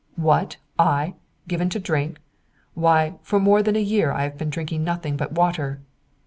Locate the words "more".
3.39-3.61